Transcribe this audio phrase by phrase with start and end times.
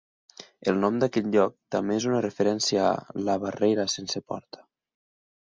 [0.69, 4.67] El nom d'aquest lloc també és una referència a "La barrera sense porta".